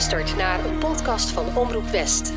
[0.00, 2.32] luistert naar een podcast van Omroep West.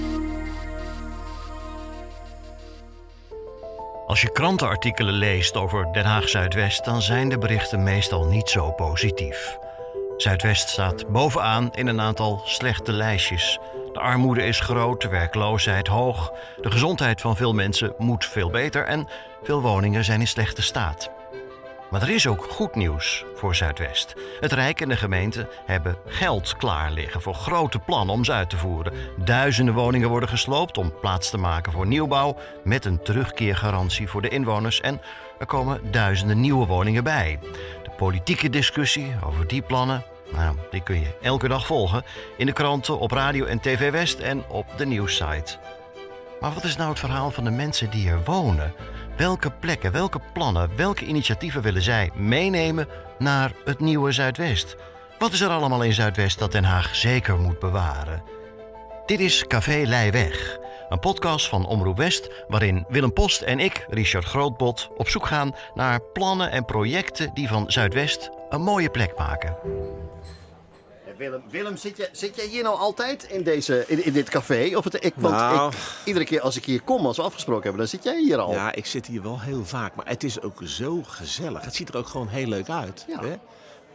[4.07, 8.71] Als je krantenartikelen leest over Den Haag Zuidwest, dan zijn de berichten meestal niet zo
[8.71, 9.57] positief.
[10.17, 13.59] Zuidwest staat bovenaan in een aantal slechte lijstjes.
[13.93, 18.85] De armoede is groot, de werkloosheid hoog, de gezondheid van veel mensen moet veel beter
[18.85, 19.07] en
[19.43, 21.22] veel woningen zijn in slechte staat.
[21.93, 24.13] Maar er is ook goed nieuws voor Zuidwest.
[24.39, 28.49] Het Rijk en de gemeente hebben geld klaar liggen voor grote plannen om ze uit
[28.49, 28.93] te voeren.
[29.17, 34.29] Duizenden woningen worden gesloopt om plaats te maken voor nieuwbouw met een terugkeergarantie voor de
[34.29, 35.01] inwoners en
[35.39, 37.39] er komen duizenden nieuwe woningen bij.
[37.83, 42.03] De politieke discussie over die plannen, nou, die kun je elke dag volgen
[42.37, 45.57] in de kranten, op radio en TV West en op de nieuwssite.
[46.39, 48.73] Maar wat is nou het verhaal van de mensen die er wonen?
[49.17, 52.87] Welke plekken, welke plannen, welke initiatieven willen zij meenemen
[53.19, 54.75] naar het nieuwe Zuidwest?
[55.19, 58.23] Wat is er allemaal in Zuidwest dat Den Haag zeker moet bewaren?
[59.05, 60.57] Dit is Café Leiweg,
[60.89, 65.55] een podcast van Omroep West waarin Willem Post en ik, Richard Grootbot, op zoek gaan
[65.73, 69.55] naar plannen en projecten die van Zuidwest een mooie plek maken.
[71.17, 74.71] Willem, Willem zit, jij, zit jij hier nou altijd in, deze, in, in dit café?
[74.75, 75.71] Of het, ik, want Nou.
[75.71, 78.37] ik, iedere keer als ik hier kom, als we afgesproken hebben, dan zit jij hier
[78.37, 78.51] al.
[78.51, 81.63] Ja, ik zit hier wel heel vaak, maar het is ook zo gezellig.
[81.65, 83.05] Het ziet er ook gewoon heel leuk uit.
[83.07, 83.19] Ja.
[83.19, 83.35] Hè?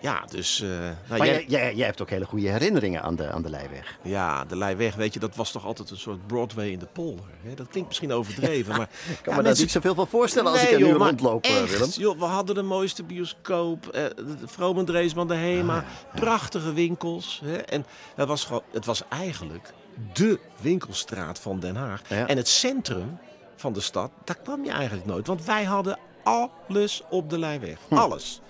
[0.01, 0.61] Ja, dus...
[0.61, 0.69] eh,
[1.09, 3.99] nou, jij- jij, hebt ook hele goede herinneringen aan de, aan de Leijweg.
[4.03, 7.25] Ja, de Leijweg, weet je, dat was toch altijd een soort Broadway in de polder.
[7.43, 7.55] Hè?
[7.55, 8.89] Dat klinkt misschien overdreven, maar...
[9.11, 11.71] Ik kan me daar niet zoveel van voorstellen als ik er nu rondloop, eh, echt,
[11.71, 11.89] Willem.
[11.97, 17.41] joh, we hadden de mooiste bioscoop, eh, de Vrome Dreesman, de Hema, prachtige winkels.
[17.45, 17.57] Hè?
[17.57, 19.73] En het was, gewoon, het was eigenlijk
[20.13, 22.03] de winkelstraat van Den Haag.
[22.09, 22.27] Ja.
[22.27, 23.19] En het centrum
[23.57, 25.27] van de stad, daar kwam je eigenlijk nooit.
[25.27, 27.79] Want wij hadden alles op de Leijweg.
[27.89, 28.41] Alles.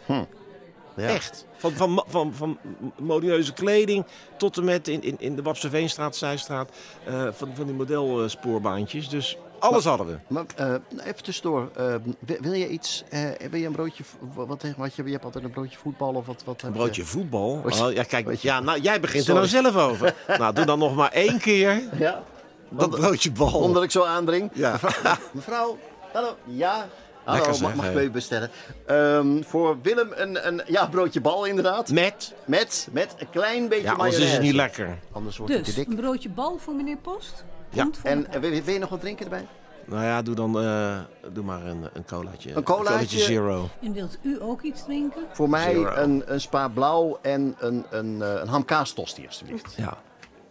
[0.99, 1.09] Ja.
[1.09, 1.45] Echt.
[1.57, 2.59] Van, van, van, van
[2.99, 4.05] modieuze kleding
[4.37, 6.71] tot en met in, in, in de Wapseveenstraat, Zijstraat.
[7.05, 9.09] eh, van, van die modelspoorbandjes.
[9.09, 10.17] Dus alles hadden we.
[10.27, 10.75] Maar eh,
[11.05, 13.05] even tussendoor, eh, wil, wil je iets,
[13.51, 16.43] wil je een broodje, wat, wat je, je hebt altijd een broodje voetbal of wat?
[16.45, 16.75] wat Een je?
[16.75, 17.63] broodje voetbal.
[17.65, 19.43] Oh, ja, kijk, broodje- ja, nou, jij begint Sorry.
[19.43, 20.15] er nou zelf over.
[20.39, 22.23] nou, doe dan nog maar één keer Ja,
[22.71, 23.53] dat broodje bal.
[23.61, 24.51] omdat ik zo aandring.
[24.55, 24.79] Ja.
[25.33, 25.79] Mevrouw,
[26.13, 26.89] hallo, ja.
[27.29, 28.51] Hallo, Lekker mag, zeg, mag ik even bestellen?
[28.87, 31.91] Ehm, voor Willem een, een ja, broodje bal inderdaad.
[31.91, 32.35] Met?
[32.45, 34.99] Met, met een klein beetje Ja, anders is het niet lekker.
[35.13, 35.89] Anders wordt het Dus, te dik.
[35.89, 37.45] een broodje bal voor meneer Post?
[37.71, 37.89] Ja.
[38.03, 39.47] En wil, je- wil je nog wat drinken erbij?
[39.85, 40.99] Nou ja, doe dan eh,
[41.33, 42.55] doe maar een, een colaatje.
[42.55, 43.19] Een colaatje?
[43.19, 43.69] zero.
[43.83, 45.23] En wilt u ook iets drinken?
[45.33, 45.95] Voor mij Zero.
[45.95, 49.75] een, een spa blauw en een, een, eh, een hamkaastosti alstublieft.
[49.77, 49.99] Ja.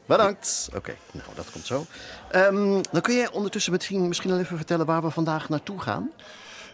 [0.05, 0.69] Bedankt.
[0.75, 1.85] Oké, nou dat komt zo.
[2.31, 6.11] Ehm, dan kun jij ondertussen misschien, misschien al even vertellen waar we vandaag naartoe gaan.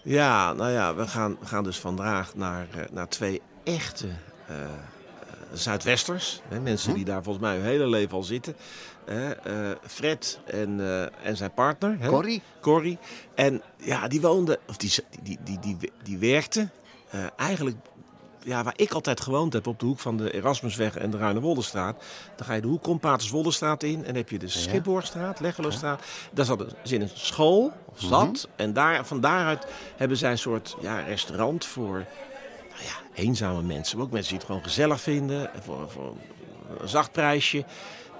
[0.04, 4.08] Ja, nou ja, we gaan, we gaan dus vandaag naar, eh, naar twee echte
[4.48, 4.70] eh, eh,
[5.54, 6.42] Zuidwesters.
[6.48, 6.96] Hè, mensen Hm?
[6.96, 8.56] die daar volgens mij hun hele leven al zitten.
[9.06, 9.34] Hè,
[9.88, 10.80] Fred en,
[11.24, 11.96] en zijn partner.
[12.00, 12.08] Hè?
[12.08, 12.42] Corrie?
[12.62, 12.98] Corrie.
[13.36, 14.92] En ja, die woonden, of die,
[15.24, 16.72] die, die, die, die, die werkten
[17.14, 17.78] eh, eigenlijk
[18.46, 22.04] ja, waar ik altijd gewoond heb, op de hoek van de Erasmusweg en de Ruinewoldstraat.
[22.36, 26.04] Dan ga je de hoek om Paterswolderstraat in en heb je de Schipborgstraat, Leggeloosstraat.
[26.32, 28.48] Daar zat een, een school, of zat.
[28.56, 29.66] En daar, van daaruit
[29.96, 32.06] hebben zij een soort ja, restaurant voor
[32.70, 33.98] nou ja, eenzame mensen.
[33.98, 36.16] Maar ook mensen die het gewoon gezellig vinden, en voor, voor
[36.80, 37.66] een zacht prijsje.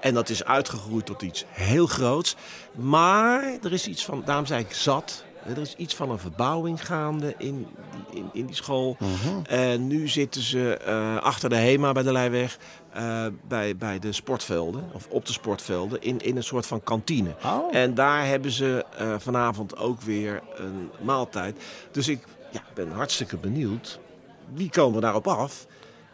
[0.00, 2.36] En dat is uitgegroeid tot iets heel groots.
[2.72, 5.24] Maar er is iets van, daarom zei ik zat.
[5.46, 7.66] Er is iets van een verbouwing gaande in,
[8.10, 8.96] die- in, in die school.
[9.46, 12.58] En nu zitten ze eh, achter de HEMA bij de Leijweg.
[12.92, 17.34] eh, bij, bij de sportvelden, of op de sportvelden, in, in een soort van kantine.
[17.44, 17.74] Oh.
[17.76, 21.56] En daar hebben ze eh, vanavond ook weer een maaltijd.
[21.90, 23.98] Dus ik ja, ben hartstikke benieuwd.
[24.52, 25.66] Wie komen daarop af?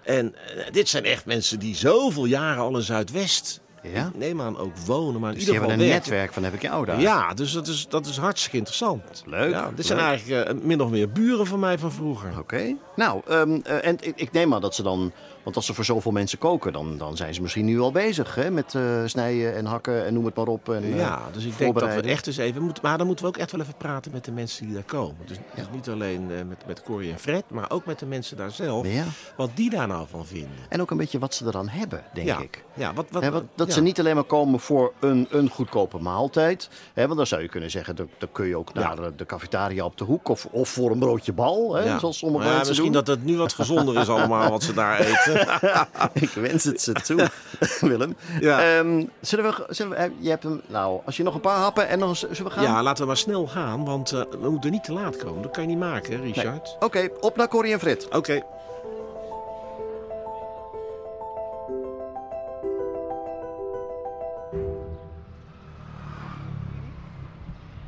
[0.02, 0.34] En
[0.70, 4.10] dit zijn echt mensen die zoveel jaren al in Zuidwest, Ja?
[4.14, 6.10] neem aan ook wonen, maar in Dus ieder hebben geval een werken.
[6.12, 7.00] netwerk van heb ik jou daar.
[7.00, 9.22] Ja, dus dat is, dat is hartstikke interessant.
[9.26, 12.38] Leuk, Ja, dit zijn eigenlijk eh, min of meer buren van mij van vroeger.
[12.38, 12.76] Oké.
[12.96, 15.12] Nou, ehm, eh, en ik, ik neem aan dat ze dan...
[15.42, 18.34] Want als ze voor zoveel mensen koken, dan, dan zijn ze misschien nu al bezig
[18.34, 18.50] hè?
[18.50, 20.68] met eh, snijden en hakken en noem het maar op.
[20.68, 22.82] En, eh, Ja, dus ik denk dat we echt eens even moeten.
[22.82, 25.16] Maar dan moeten we ook echt wel even praten met de mensen die daar komen.
[25.26, 28.36] Dus, dus niet alleen eh, met, met Corrie en Fred, maar ook met de mensen
[28.36, 28.86] daar zelf.
[28.92, 29.04] Ja.
[29.36, 30.50] Wat die daar nou van vinden.
[30.68, 32.38] En ook een beetje wat ze er dan hebben, denk ja.
[32.38, 32.64] ik.
[32.74, 36.68] Ja, wat, wat, dat ze niet alleen maar komen voor een, een goedkope maaltijd.
[36.94, 39.26] Hè, want dan zou je kunnen zeggen, dan, dan kun je ook naar eh, de
[39.26, 40.28] cafetaria op de hoek.
[40.28, 41.98] Of, of voor een broodje bal, hè, Ja.
[41.98, 43.04] zoals sommige mensen misschien doen.
[43.04, 45.29] dat het nu wat gezonder is allemaal wat ze daar eten.
[46.12, 47.28] ik wens het ze toe,
[47.90, 48.16] Willem.
[48.40, 48.78] Ja.
[48.78, 51.58] Ehm, zullen we, zullen we, eh, je hebt hem, nou, als je nog een paar
[51.58, 52.62] happen en dan zullen we gaan?
[52.62, 55.42] Ja, laten we maar snel gaan, want eh, we moeten niet te laat komen.
[55.42, 56.76] Dat kan je niet maken, Richard.
[56.80, 58.08] Oké, op naar Corrie en Frit.
[58.08, 58.42] Oké.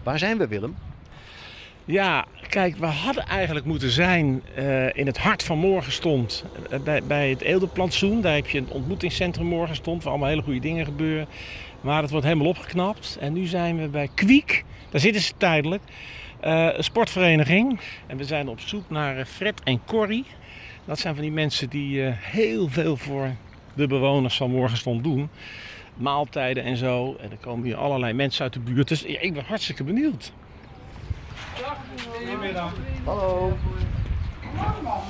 [0.02, 0.76] Waar zijn we, Willem?
[1.84, 6.44] Ja, kijk, we hadden eigenlijk moeten zijn uh, in het hart van Morgenstond.
[6.72, 8.20] Uh, bij, bij het Edelplantsoen.
[8.20, 10.02] Daar heb je een ontmoetingscentrum Morgenstond.
[10.02, 11.26] Waar allemaal hele goede dingen gebeuren.
[11.80, 13.16] Maar het wordt helemaal opgeknapt.
[13.20, 14.64] En nu zijn we bij Kwiek.
[14.90, 15.82] Daar zitten ze tijdelijk.
[16.44, 17.80] Uh, een sportvereniging.
[18.06, 20.24] En we zijn op zoek naar Fred en Corrie.
[20.84, 23.30] Dat zijn van die mensen die heel veel voor
[23.74, 25.28] de bewoners van Morgenstond doen.
[25.94, 27.16] Maaltijden en zo.
[27.20, 28.88] En er komen hier allerlei mensen uit de buurt.
[28.88, 30.32] Dus ik ben hartstikke benieuwd.
[32.00, 32.72] Goedemiddag.
[33.04, 33.56] Hallo.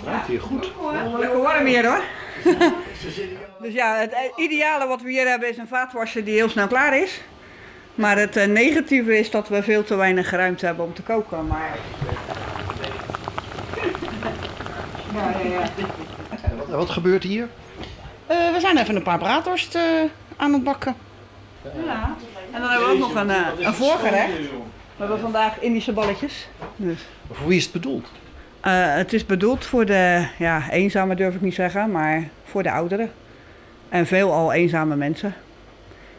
[0.05, 0.73] Ruikt hier goed.
[1.19, 2.03] Lekker warm hier hoor.
[3.63, 6.99] dus ja, het ideale wat we hier hebben is een vaatwasser die heel snel klaar
[6.99, 7.21] is.
[7.95, 11.47] Maar het uh, negatieve is dat we veel te weinig ruimte hebben om te koken.
[11.47, 11.79] Maar...
[15.15, 15.69] ja, ja, ja.
[16.57, 17.49] Wat, wat, gebeurt hier?
[18.31, 19.83] Uh, we zijn even een paar braadworst uh,
[20.37, 20.97] aan het bakken.
[21.63, 22.17] Ja.
[22.51, 23.31] En dan hebben we ook nog een,
[23.67, 24.33] een voorgerecht.
[25.03, 26.49] We hebben vandaag Indische balletjes.
[26.77, 27.07] Dus.
[27.33, 28.11] Voor wie is het bedoeld?
[28.65, 32.71] Uh, het is bedoeld voor de ja, eenzame durf ik niet zeggen, maar voor de
[32.71, 33.11] ouderen.
[33.89, 35.35] En veelal eenzame mensen.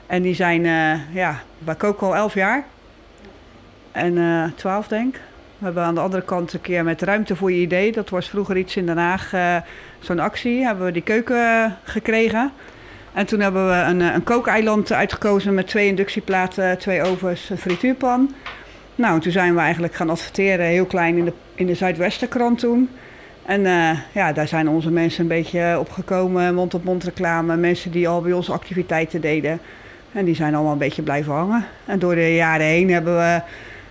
[0.08, 2.64] En die zijn, uh, ja, wij koken al 11 jaar.
[3.92, 5.14] En uh, 12 denk
[5.58, 7.92] We hebben aan de andere kant een keer met Ruimte voor je idee.
[7.92, 9.34] Dat was vroeger iets in Den Haag.
[9.34, 9.58] Uh,
[10.00, 12.52] Zo'n actie hebben we die keuken gekregen.
[13.14, 18.34] En toen hebben we een, een kookeiland uitgekozen met twee inductieplaten, twee ovens, een frituurpan.
[18.96, 22.90] Nou, toen zijn we eigenlijk gaan adverteren, heel klein in de, in de Zuidwestenkrant toen.
[23.46, 27.56] En uh, ja, daar zijn onze mensen een beetje opgekomen, mond-op-mond reclame.
[27.56, 29.60] Mensen die al bij ons activiteiten deden.
[30.12, 31.66] En die zijn allemaal een beetje blijven hangen.
[31.86, 33.42] En door de jaren heen hebben we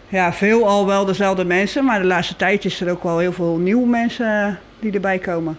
[0.09, 1.85] ja, veel al wel dezelfde mensen.
[1.85, 5.59] Maar de laatste tijd is er ook wel heel veel nieuwe mensen die erbij komen.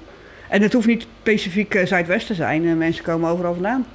[0.50, 2.78] En het hoeft niet specifiek uh, Zuidwest te zijn.
[2.78, 3.86] mensen komen overal vandaan.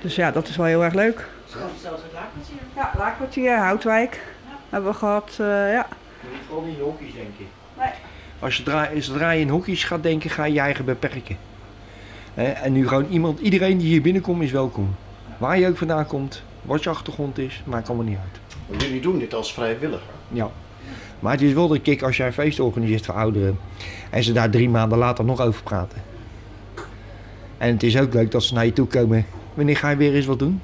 [0.00, 1.26] Dus ja, dat is wel heel erg leuk.
[1.46, 2.56] Zelfs het Laakkwartier.
[2.76, 4.20] Ja, Laakkwartier, Houtwijk
[4.70, 5.86] hebben we gehad, uh, ja.
[6.32, 7.46] Niet gewoon in hokjes denken.
[7.78, 7.90] Nee.
[8.38, 11.36] Als je, draai, zodra je in hokjes gaat denken, ga je je eigen beperken.
[12.34, 14.94] en nu gewoon iemand, iedereen die hier binnenkomt is welkom.
[15.38, 18.40] Waar je ook vandaan komt, wat je achtergrond is, maakt allemaal niet uit.
[18.68, 20.12] Maar jullie doen dit als vrijwilliger?
[20.28, 20.50] Ja.
[21.20, 23.58] Maar het is wel de kick als jij een feest organiseert voor ouderen.
[24.10, 26.02] En ze daar drie maanden later nog over praten.
[27.58, 29.26] En het is ook leuk dat ze naar je toe komen.
[29.54, 30.60] Wanneer ga je weer eens wat doen?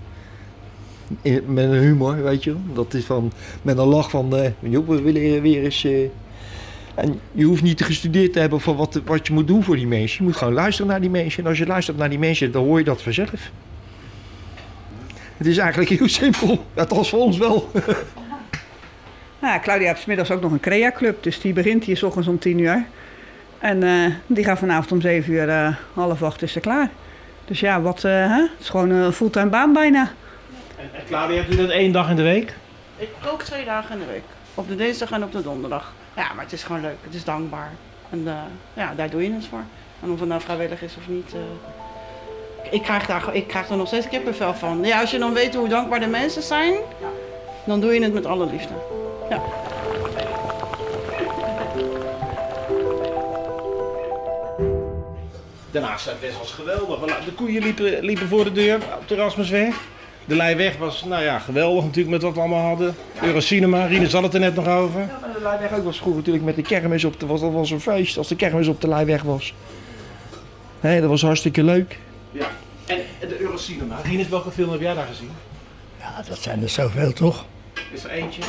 [1.47, 3.33] Met een humor, weet je Dat is van,
[3.63, 5.85] met een lach van, uh, joh, we willen weer eens...
[5.85, 6.09] Uh,
[6.95, 9.87] en je hoeft niet gestudeerd te hebben van wat, wat je moet doen voor die
[9.87, 10.19] mensen.
[10.19, 11.43] Je moet gewoon luisteren naar die mensen.
[11.43, 13.51] En als je luistert naar die mensen, dan hoor je dat vanzelf.
[15.37, 16.65] Het is eigenlijk heel simpel.
[16.75, 17.71] Althans voor ons wel.
[19.41, 21.23] Ja, Claudia heeft middags ook nog een CREA-club.
[21.23, 22.85] Dus die begint hier s ochtends om tien uur.
[23.59, 26.91] En uh, die gaat vanavond om zeven uur, half acht is ze klaar.
[27.45, 28.09] Dus ja, wat, hè?
[28.09, 30.11] het is gewoon een fulltime baan bijna.
[30.79, 32.55] En, en Claudia, hebt u dat één dag in de week?
[32.97, 34.23] Ik kook twee dagen in de week.
[34.55, 35.93] Op de dinsdag en op de donderdag.
[36.17, 36.97] Ja, maar het is gewoon leuk.
[37.01, 37.73] Het is dankbaar.
[38.11, 38.33] En uh,
[38.75, 39.63] ja, daar doe je het voor.
[40.03, 41.35] En of het nou vrijwillig is of niet.
[41.35, 41.41] Uh,
[42.71, 44.85] ik, krijg daar, ik krijg er nog steeds kippenvel van.
[44.85, 46.75] Ja, als je dan weet hoe dankbaar de mensen zijn,
[47.65, 48.75] dan doe je het met alle liefde.
[49.31, 49.43] Ja.
[55.71, 57.25] Daarnaast was geweldig.
[57.25, 59.75] De koeien liepen, liepen voor de deur op de Rasmusweg.
[60.27, 62.95] De Leijweg was nou ja, geweldig natuurlijk met wat we allemaal hadden.
[63.23, 65.01] Eurocinema, Rine zat het er net nog over.
[65.01, 67.27] Ja, maar de Leijweg ook was vroeger natuurlijk met de kermis op de...
[67.27, 69.55] Was, dat was een feest als de kermis op de Leijweg was.
[70.81, 71.99] Hé, dat was hartstikke leuk.
[72.31, 72.47] Ja.
[72.87, 75.31] En de Eurocinema, Rine, welke film heb jij daar gezien?
[76.01, 77.45] Ja, dat zijn er zoveel toch?
[77.93, 78.43] Is er eentje?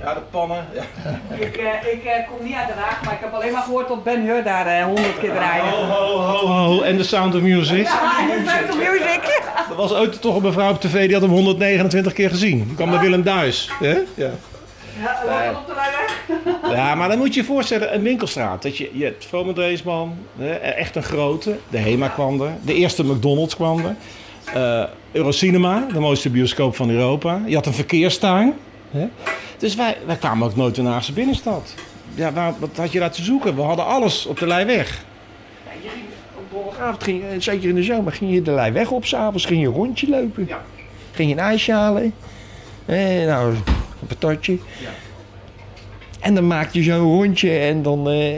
[0.00, 0.66] Ja, de pannen.
[0.74, 0.82] Ja.
[1.36, 3.88] Ik, uh, ik uh, kom niet uit Den Haag, maar ik heb alleen maar gehoord
[3.88, 5.68] dat Ben Hur daar honderd uh, keer draaide.
[5.68, 6.82] Ho, ho, ho, ho.
[6.82, 7.86] En The Sound of Music.
[7.86, 9.11] Ja, The Sound of Music.
[9.70, 12.64] Er was ooit toch een mevrouw op tv die had hem 129 keer gezien.
[12.64, 13.70] Die kwam met Willem Duis.
[13.80, 13.88] Ja?
[14.14, 14.30] Ja,
[15.24, 15.50] ja.
[15.50, 16.74] op de weg.
[16.74, 18.62] Ja, maar dan moet je je voorstellen, een winkelstraat.
[18.62, 20.16] Dat je, je hebt Vrome Dreesman,
[20.62, 21.58] echt een grote.
[21.70, 22.50] De HEMA kwam er.
[22.64, 23.96] De eerste McDonald's kwam er.
[24.56, 27.40] Uh, Eurocinema, de mooiste bioscoop van Europa.
[27.46, 28.54] Je had een verkeerstuin.
[28.90, 29.08] Hè?
[29.58, 31.74] Dus wij, wij kwamen ook nooit in de Haagse binnenstad.
[32.14, 33.56] Ja, waar, wat had je daar te zoeken?
[33.56, 35.04] We hadden alles op de Leijweg.
[35.64, 36.04] Ja, je ging
[36.34, 39.04] op donderdagavond, ging, zeker in de zomer, ging je de Leijweg op.
[39.04, 40.46] S'avonds ging je een rondje lopen.
[40.48, 40.62] Ja.
[41.12, 42.14] Ging je een ijsje halen.
[42.86, 43.54] Eh, nou,
[44.00, 44.52] een patatje.
[44.52, 44.88] Ja.
[46.20, 48.10] En dan maakte je zo'n rondje en dan...
[48.10, 48.36] Uh,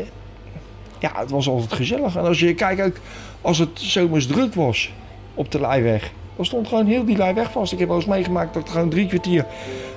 [0.98, 2.16] ja, het was altijd gezellig.
[2.16, 2.96] En als je kijkt ook,
[3.40, 4.92] als het zomers druk was
[5.34, 6.12] op de Leijweg...
[6.36, 7.72] Dan stond gewoon heel die lijn weg vast.
[7.72, 9.46] Ik heb wel eens meegemaakt dat ik gewoon drie kwartier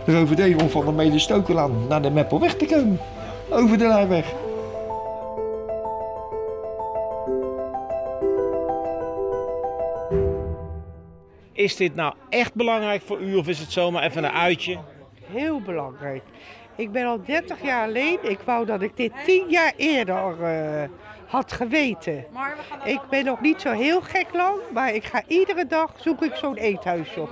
[0.05, 2.99] erover deed om van de Medestokelaan naar de Meppel weg te komen.
[3.49, 4.33] Over de lijnweg.
[11.57, 14.77] Is dit nou echt belangrijk voor u of is het zomaar even een uitje?
[15.31, 16.23] Heel belangrijk.
[16.75, 18.17] Ik ben al 30 jaar alleen.
[18.21, 20.89] Ik wou dat ik dit 10 jaar eerder eh,
[21.27, 22.25] had geweten.
[22.83, 26.35] Ik ben nog niet zo heel gek lang, maar ik ga iedere dag zoek ik
[26.35, 27.29] zo'n eethuisje op.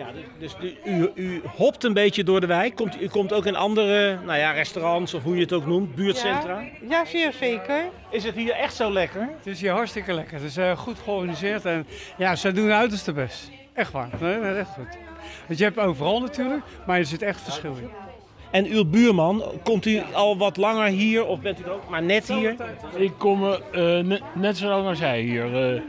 [0.00, 0.06] Ja,
[0.38, 2.74] dus, dus u, u hopt een beetje door de wijk.
[2.74, 5.94] Komt, u komt ook in andere nou ja, restaurants of hoe je het ook noemt,
[5.94, 6.60] buurtcentra.
[6.60, 7.84] Ja, ja, zeer zeker.
[8.10, 9.20] Is het hier echt zo lekker?
[9.36, 10.34] Het is hier hartstikke lekker.
[10.34, 13.50] Het is eh, goed georganiseerd en ja, ze doen hun uiterste best.
[13.72, 14.08] Echt waar.
[14.20, 14.98] Nee, nee, echt goed.
[15.46, 17.90] Want je hebt overal natuurlijk, maar er zit echt verschil in.
[18.50, 22.02] En uw buurman, komt u al wat langer hier of bent u er ook maar
[22.02, 22.56] net hier?
[22.96, 25.74] Ik kom eh, net, net zo lang als jij hier.
[25.74, 25.80] eh,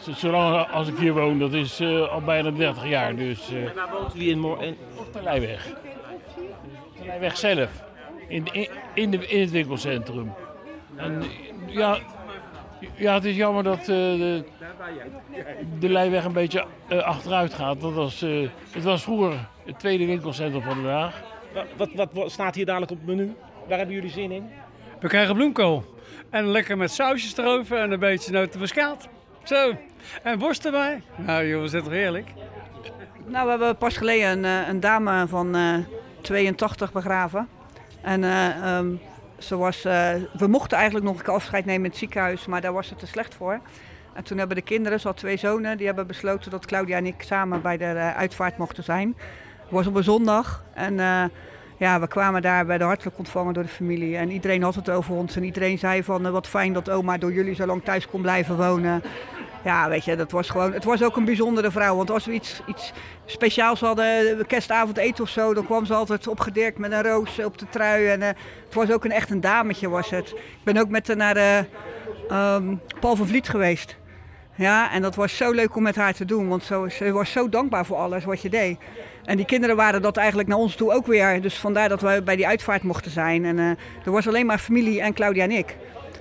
[0.00, 3.16] zolang als ik hier woon, dat is eh, al bijna 30 jaar.
[3.16, 5.64] Dus eh, Waar woont u in, op de Leijweg.
[6.98, 7.70] De Leijweg zelf.
[8.28, 10.32] In, in, in, de, in het winkelcentrum.
[10.96, 11.22] En
[11.66, 11.98] ja,
[12.94, 14.44] ja, het is jammer dat eh, de,
[15.78, 17.80] de Leijweg een beetje eh, achteruit gaat.
[17.80, 21.22] Dat was, eh, het was vroeger het tweede winkelcentrum van Den Haag.
[21.54, 23.34] Wa- Wat, wat, wat staat hier dadelijk op het menu?
[23.68, 24.50] Waar hebben jullie zin in?
[25.00, 25.84] We krijgen bloemkool.
[26.30, 29.08] En lekker met sausjes erover en een beetje notenmuskaat.
[29.42, 29.76] Zo.
[30.22, 31.02] En worst erbij.
[31.16, 32.28] Nou is dat toch heerlijk?
[33.26, 35.78] Nou, we hebben pas geleden een, eh, een dame van eh
[36.20, 37.48] 82 begraven.
[38.00, 38.94] En eh, ehm,
[39.38, 42.60] ze was, eh, we mochten eigenlijk nog een keer afscheid nemen in het ziekenhuis, maar
[42.60, 43.60] daar was het te slecht voor.
[44.14, 47.06] En toen hebben de kinderen, ze had twee zonen, die hebben besloten dat Claudia en
[47.06, 49.14] ik samen bij de eh, uitvaart mochten zijn.
[49.62, 51.24] Het was op een zondag en eh,
[51.82, 54.16] ja, we kwamen daar, werden hartelijk ontvangen door de familie.
[54.16, 57.18] En iedereen had het over ons en iedereen zei van eh, wat fijn dat oma
[57.18, 59.02] door jullie zo lang thuis kon blijven wonen.
[59.64, 60.72] Ja, weet je, dat was gewoon.
[60.72, 61.96] Het was ook een bijzondere vrouw.
[61.96, 62.92] Want als we iets, iets
[63.24, 67.38] speciaals hadden, eh, kerstavond eten of zo, dan kwam ze altijd opgedirkt met een roos
[67.44, 68.06] op de trui.
[68.06, 68.28] En eh,
[68.64, 70.28] het was ook een echt een dametje, was het.
[70.30, 71.64] Ik ben ook met haar naar de
[72.28, 73.96] ehm, Paul van Vliet geweest.
[74.62, 77.32] Ja, en dat was zo leuk om met haar te doen, want zo, ze was
[77.32, 78.78] zo dankbaar voor alles wat je deed.
[79.24, 81.40] En die kinderen waren dat eigenlijk naar ons toe ook weer.
[81.40, 83.44] Dus vandaar dat wij bij die uitvaart mochten zijn.
[83.44, 83.68] En eh,
[84.04, 85.76] er was alleen maar familie en Claudia en ik.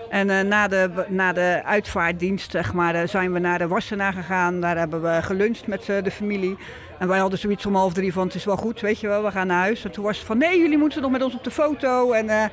[0.09, 4.13] En eh, na, de, na de uitvaartdienst zeg maar, eh, zijn we naar de Wassenaar
[4.13, 4.61] gegaan.
[4.61, 6.57] Daar hebben we geluncht met de familie.
[6.99, 9.23] En wij hadden zoiets om half drie van het is wel goed, weet je wel,
[9.23, 9.83] we gaan naar huis.
[9.83, 12.11] En toen was het van nee, jullie moeten nog met ons op de foto.
[12.11, 12.51] En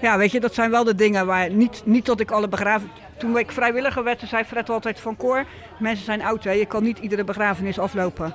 [0.00, 2.90] ja, weet je, dat zijn wel de dingen waar niet, niet dat ik alle begraven...
[3.18, 5.44] Toen ik vrijwilliger werd, zei Fred altijd van Cor,
[5.78, 8.32] mensen zijn oud, hè, je kan niet iedere begrafenis aflopen.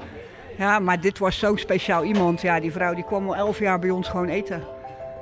[0.58, 2.42] Ja, maar dit was zo'n speciaal iemand.
[2.42, 4.64] Ja, die vrouw die kwam al elf jaar bij ons gewoon eten.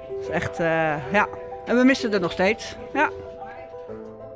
[0.09, 1.27] Dat is echt, eh, ja.
[1.65, 3.09] En we missen er nog steeds, ja.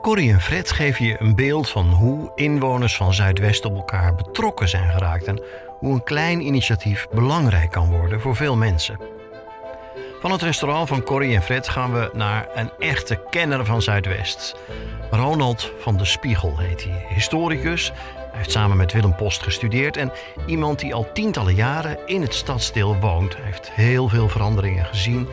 [0.01, 4.69] Corrie en Fred geven je een beeld van hoe inwoners van Zuidwest op elkaar betrokken
[4.69, 8.97] zijn geraakt en hoe een klein initiatief belangrijk kan worden voor veel mensen.
[10.23, 14.55] Van het restaurant van Corrie en Fred gaan we naar een echte kenner van Zuidwest.
[15.11, 17.05] Ronald van de Spiegel heet hij.
[17.09, 20.11] Historicus, hij heeft samen met Willem Post gestudeerd en
[20.45, 23.35] iemand die al tientallen jaren in het stadsdeel woont.
[23.35, 25.27] Hij heeft heel veel veranderingen gezien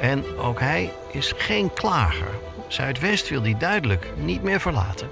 [0.00, 2.30] en ook hij is geen klager.
[2.68, 5.10] Zuidwest wil hij duidelijk niet meer verlaten.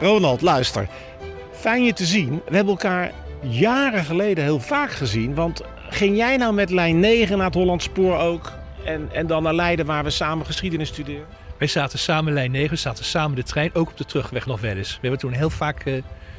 [0.00, 0.88] Ronald, luister.
[1.52, 2.42] Fijn je te zien.
[2.48, 5.34] We hebben elkaar jaren geleden heel vaak gezien.
[5.34, 8.52] Want ging jij nou met lijn 9 naar het Hollands Spoor ook?
[8.84, 11.26] En, en dan naar Leiden waar we samen geschiedenis studeren?
[11.58, 14.60] Wij zaten samen lijn 9, we zaten samen de trein, ook op de terugweg nog
[14.60, 14.90] wel eens.
[14.90, 15.92] We hebben toen heel vaak eh,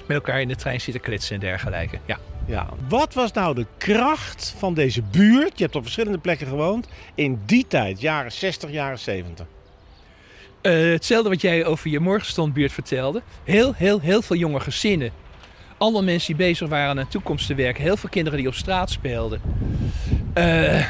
[0.05, 2.00] met elkaar in de trein zitten kletsen en dergelijke.
[2.05, 2.17] Ja.
[2.46, 2.70] Ja.
[2.88, 5.58] Wat was nou de kracht van deze buurt?
[5.58, 6.88] Je hebt op verschillende plekken gewoond.
[7.15, 9.46] In die tijd, jaren 60, jaren 70.
[10.62, 13.22] Eh, hetzelfde wat jij over je morgenstondbuurt vertelde.
[13.43, 15.12] Heel, heel, heel veel jonge gezinnen.
[15.82, 17.84] Allemaal mensen die bezig waren aan toekomst te werken.
[17.84, 19.42] Heel veel kinderen die op straat speelden.
[20.34, 20.86] Eh,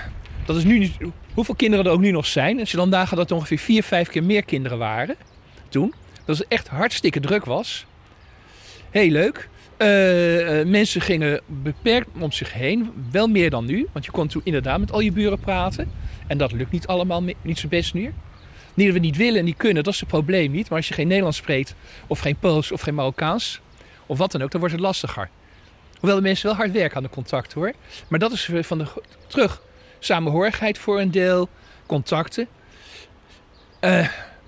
[0.46, 0.98] dat is nu niet...
[1.34, 2.58] Hoeveel kinderen er ook nu nog zijn.
[2.58, 5.16] Je dan nagaat dat er ongeveer vier, vijf keer meer kinderen waren.
[5.70, 5.94] Toen.
[6.26, 7.86] Dat het echt hartstikke druk was.
[8.90, 9.50] Heel leuk.
[9.78, 12.92] Eh, eh, mensen gingen beperkt om zich heen.
[13.12, 13.88] Wel meer dan nu.
[13.92, 15.92] Want je kon toen inderdaad met al je buren praten.
[16.28, 18.14] En dat lukt niet allemaal niet zo best nu.
[18.74, 20.70] Niet dat we niet willen en niet kunnen, dat is het probleem niet.
[20.70, 21.76] Maar als je geen Nederlands spreekt,
[22.08, 23.62] of geen Pools, of geen Marokkaans,
[24.12, 25.30] of wat dan ook, dan wordt het lastiger.
[26.00, 27.74] Hoewel de mensen wel hard werken aan de contact hoor.
[28.08, 28.86] Maar dat is van de
[29.28, 29.62] terug.
[30.00, 31.50] Samenhorigheid voor een deel,
[31.86, 32.48] contacten.
[33.80, 34.00] Eh,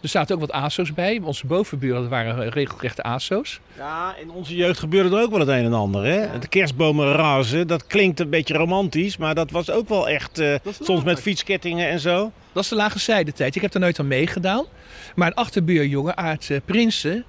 [0.01, 1.21] er zaten ook wat ASO's bij.
[1.23, 3.59] Onze bovenburen dat waren regelrechte ASO's.
[3.77, 6.05] Ja, in onze jeugd gebeurde er ook wel het een en ander.
[6.05, 6.39] Hè?
[6.39, 9.17] De kerstbomen razen, dat klinkt een beetje romantisch.
[9.17, 12.31] Maar dat was ook wel echt, eh, soms met fietskettingen en zo.
[12.51, 13.55] Dat is de lage zijdetijd.
[13.55, 14.65] Ik heb er nooit aan meegedaan.
[15.15, 17.25] Maar een achterbuurjongen, Aart eh, Prinsen...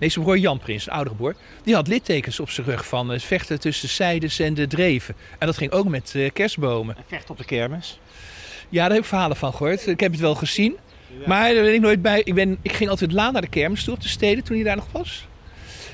[0.00, 1.34] Nee, zijn broer Jan Prinsen, oudere broer...
[1.62, 5.14] die had littekens op zijn rug van het vechten tussen de zijdes en de dreven.
[5.38, 6.96] En dat ging ook met eh, kerstbomen.
[7.06, 8.00] Vecht op de kermis?
[8.68, 9.86] Ja, daar heb ik verhalen van gehoord.
[9.86, 10.76] Ik heb het wel gezien.
[11.26, 12.22] Maar daar ben ik nooit bij.
[12.24, 14.64] Ik, ben, ik ging altijd laat naar de kermis toe op de steden toen hij
[14.64, 15.26] daar nog was.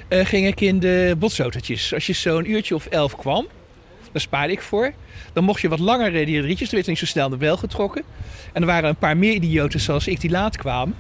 [0.08, 1.94] Eh, ging ik in de botsautootjes.
[1.94, 3.46] Als je zo'n uurtje of elf kwam,
[4.12, 4.92] Daar spaarde ik voor.
[5.32, 6.68] Dan mocht je wat langer rijden, die rietjes.
[6.70, 8.02] Dan werd er niet zo snel de bel getrokken.
[8.52, 10.96] En er waren een paar meer idioten zoals ik die laat kwamen.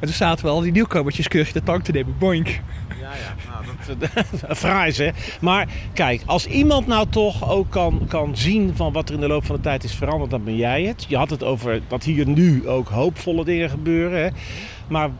[0.00, 2.18] En toen zaten we al die nieuwkomertjes keurig de tank te nemen.
[2.18, 2.48] Boink.
[3.00, 3.34] Ja, ja.
[3.50, 5.10] Nou, dat, fraai hè.
[5.40, 9.26] Maar kijk, als iemand nou toch ook kan, kan zien van wat er in de
[9.26, 11.06] loop van de tijd is veranderd, dan ben jij het.
[11.08, 14.22] Je had het over dat hier nu ook hoopvolle dingen gebeuren.
[14.22, 14.28] Hè?
[14.88, 15.10] Maar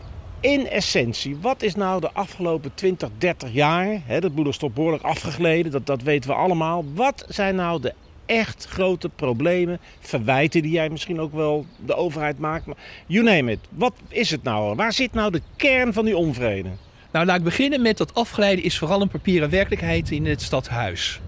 [0.40, 4.72] in essentie, wat is nou de afgelopen 20, 30 jaar, hè, dat boel is toch
[4.72, 6.84] behoorlijk afgegleden, dat, dat weten we allemaal.
[6.94, 7.94] Wat zijn nou de
[8.30, 12.66] echt grote problemen, verwijten die jij misschien ook wel de overheid maakt?
[12.66, 13.58] Maar you name it.
[13.68, 14.74] Wat is het nou?
[14.74, 16.68] Waar zit nou de kern van die onvrede?
[17.12, 21.20] Nou, laat ik beginnen met dat afgeleiden is vooral een papieren werkelijkheid in het stadhuis.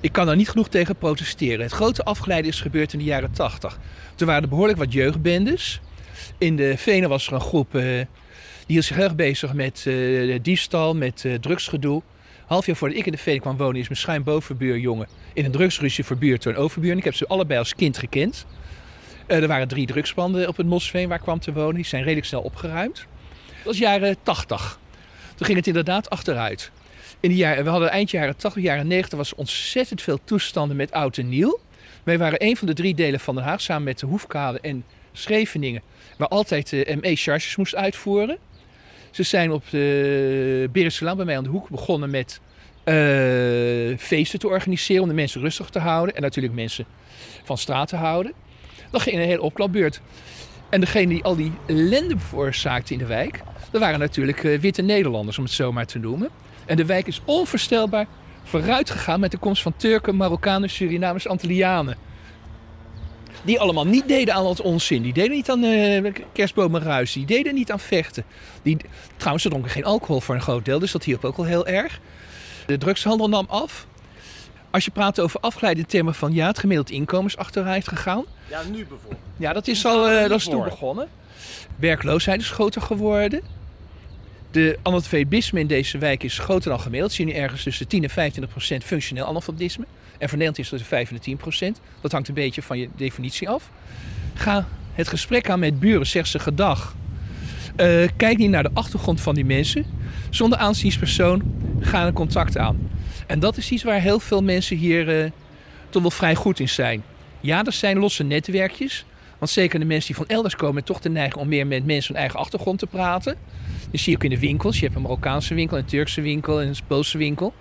[0.00, 1.60] Ik kan daar niet genoeg tegen protesteren.
[1.60, 3.78] Het grote afgeleiden is gebeurd in de jaren 80.
[4.14, 5.80] Toen waren er behoorlijk wat jeugdbendes.
[6.38, 8.06] In de Venen was er een groep uh, die
[8.66, 12.02] hield zich erg bezig met uh, diefstal, met uh, drugsgedoe.
[12.50, 16.04] Half jaar voordat ik in de Venen kwam wonen is mijn schuimbovenbuurjongen in een drugsruzie
[16.04, 16.96] verbuurd door een overbuur.
[16.96, 18.46] Ik heb ze allebei als kind gekend.
[19.26, 21.74] er waren drie drugspanden op het Mosveen waar ik kwam te wonen.
[21.74, 22.96] Die zijn redelijk snel opgeruimd.
[22.96, 24.78] Dat was jaren 80.
[25.34, 26.70] Toen ging het inderdaad achteruit.
[27.20, 31.18] In jaren, we hadden eind jaren 80, jaren 90 was ontzettend veel toestanden met oud
[31.18, 31.60] en nieuw.
[32.02, 34.84] Wij waren een van de drie delen van Den Haag samen met de Hoefkade en
[35.12, 35.82] Scheveningen,
[36.16, 38.38] waar altijd de ME charges moest uitvoeren.
[39.10, 42.40] Ze zijn op de bij mij aan de hoek begonnen met
[42.84, 46.84] uh, feesten te organiseren om de mensen rustig te houden en natuurlijk mensen
[47.44, 48.32] van straat te houden.
[48.90, 50.00] Dan ging een hele opklapbeurt.
[50.70, 54.82] En degene die al die ellende veroorzaakte in de wijk, dat waren natuurlijk uh, witte
[54.82, 56.28] Nederlanders, om het zo maar te noemen.
[56.66, 58.06] En de wijk is onvoorstelbaar
[58.42, 61.96] vooruit gegaan met de komst van Turken, Marokkanen, Surinamers, Antillianen.
[63.42, 65.02] Die allemaal niet deden aan wat onzin.
[65.02, 67.12] Die deden niet aan uh, kerstbomenruis.
[67.12, 68.24] Die deden niet aan vechten.
[68.62, 68.76] Die,
[69.16, 71.66] trouwens, ze dronken geen alcohol voor een groot deel, dus dat hielp ook al heel
[71.66, 72.00] erg.
[72.66, 73.86] De drugshandel nam af.
[74.70, 78.24] Als je praat over afgeleide termen van ja, het gemiddeld inkomen is achteruit gegaan.
[78.48, 79.20] Ja, nu bijvoorbeeld.
[79.36, 81.08] Ja, dat is al uh, dat is toen begonnen.
[81.76, 83.42] Werkloosheid is groter geworden.
[84.50, 87.12] De analfabetisme in deze wijk is groter dan gemiddeld.
[87.12, 89.84] Zie je nu ergens tussen 10 en 25 procent functioneel analfabetisme.
[90.18, 91.80] En voor Nederland is dat 5 en 10 procent.
[92.00, 93.70] Dat hangt een beetje van je definitie af.
[94.34, 96.94] Ga het gesprek aan met buren, zeg ze gedag.
[97.76, 99.84] Uh, kijk niet naar de achtergrond van die mensen.
[100.30, 101.42] Zonder aanzieenspersoon
[101.80, 102.90] ga een contact aan.
[103.26, 105.30] En dat is iets waar heel veel mensen hier uh,
[105.88, 107.02] toch wel vrij goed in zijn.
[107.40, 109.04] Ja, er zijn losse netwerkjes.
[109.38, 112.12] Want zeker de mensen die van elders komen, toch de neiging om meer met mensen
[112.12, 113.36] van eigen achtergrond te praten.
[113.90, 114.76] Dat zie je ook in de winkels.
[114.78, 117.54] Je hebt een Marokkaanse winkel, een Turkse winkel en een Poolse winkel.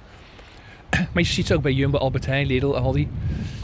[1.14, 3.08] Maar je ziet het ook bij Jumbo, Albert Heijn, Lidl, Aldi.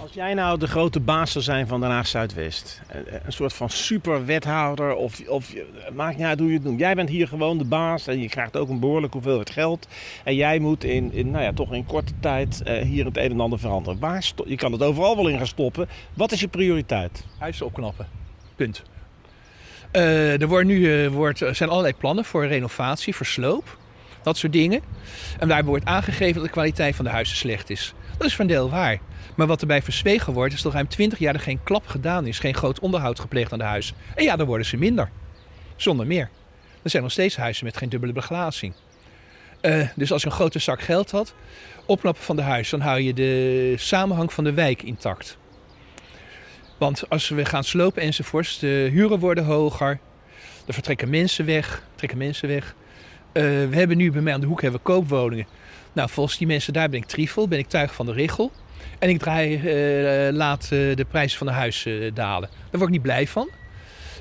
[0.01, 2.81] Als jij nou de grote baas zou zijn van Den Haag Zuidwest,
[3.25, 5.53] een soort van superwethouder of, of
[5.93, 6.79] maakt niet uit hoe je het noemt.
[6.79, 9.87] Jij bent hier gewoon de baas en je krijgt ook een behoorlijke hoeveelheid geld.
[10.23, 13.31] En jij moet in, in, nou ja, toch in korte tijd uh, hier het een
[13.31, 13.99] en ander veranderen.
[13.99, 15.87] Waar je kan het overal wel in gaan stoppen.
[16.13, 17.25] Wat is je prioriteit?
[17.37, 18.07] Huizen opknappen.
[18.55, 18.83] Punt.
[19.95, 23.77] Uh, er wordt nu, uh, wordt, zijn allerlei plannen voor renovatie, voor sloop.
[24.23, 24.81] Dat soort dingen.
[25.39, 27.93] En daarbij wordt aangegeven dat de kwaliteit van de huizen slecht is.
[28.17, 28.99] Dat is van deel waar.
[29.35, 32.39] Maar wat erbij verzwegen wordt, is dat ruim 20 jaar er geen klap gedaan is.
[32.39, 33.95] Geen groot onderhoud gepleegd aan de huizen.
[34.15, 35.09] En ja, dan worden ze minder.
[35.75, 36.29] Zonder meer.
[36.83, 38.73] Er zijn nog steeds huizen met geen dubbele beglazing.
[39.61, 41.33] Uh, dus als je een grote zak geld had,
[41.85, 45.37] opknappen van de huis, dan hou je de samenhang van de wijk intact.
[46.77, 49.99] Want als we gaan slopen enzovoorts, de huren worden hoger.
[50.67, 51.83] Er vertrekken mensen weg.
[51.95, 52.75] Trekken mensen weg.
[53.33, 55.47] Uh, we hebben nu bij mij aan de hoek hebben we koopwoningen.
[55.93, 58.51] Nou, volgens die mensen daar ben ik triefel, ben ik tuig van de richel.
[58.99, 62.49] En ik draai, uh, laat uh, de prijs van de huis dalen.
[62.49, 63.49] Daar word ik niet blij van.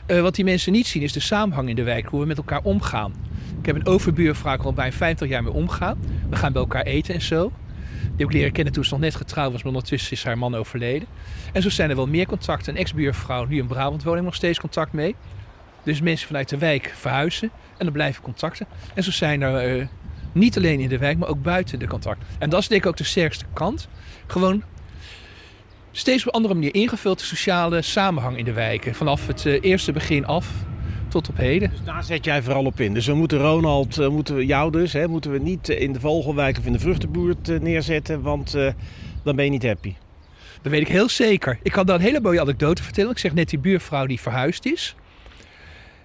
[0.06, 2.60] wat die mensen niet zien is de samenhang in de wijk, hoe we met elkaar
[2.62, 3.14] omgaan.
[3.58, 5.98] Ik heb een overbuurvrouw waar ik al bijna 50 jaar mee omgaan.
[6.30, 7.52] We gaan bij elkaar eten en zo.
[8.16, 10.54] Die ik leren kennen toen ze nog net getrouwd was, maar ondertussen is haar man
[10.54, 11.08] overleden.
[11.52, 12.72] En zo zijn er wel meer contacten.
[12.72, 15.14] Een ex-buurvrouw, nu in Brabant woning, nog steeds contact mee.
[15.82, 18.66] Dus mensen vanuit de wijk verhuizen en dan blijven contacten.
[18.94, 19.86] En zo zijn er uh,
[20.32, 22.26] niet alleen in de wijk, maar ook buiten de contacten.
[22.38, 23.88] En dat is denk ik ook de sterkste kant.
[24.26, 24.62] Gewoon
[25.92, 28.94] steeds op een andere manier ingevuld de sociale samenhang in de wijken.
[28.94, 30.63] Vanaf het uh, eerste begin af
[31.14, 31.70] tot op heden.
[31.70, 32.94] Dus daar zet jij vooral op in.
[32.94, 36.00] Dus we moeten Ronald, uh, moeten we jou dus, hè, moeten we niet in de
[36.00, 38.56] Vogelwijk of in de Vruchtenbuurt neerzetten, want
[39.22, 39.94] dan ben je niet happy.
[40.62, 41.58] Dat weet ik heel zeker.
[41.62, 43.10] Ik kan daar een hele mooie anekdote vertellen.
[43.10, 44.94] Ik zeg net die buurvrouw die verhuisd is.